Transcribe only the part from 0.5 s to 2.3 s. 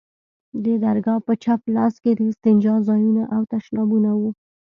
د درگاه په چپ لاس کښې د